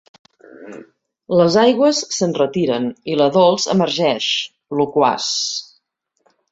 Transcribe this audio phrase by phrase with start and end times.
[1.41, 4.33] Les aigües s'enretiren i la Dols emergeix,
[4.81, 5.33] loquaç.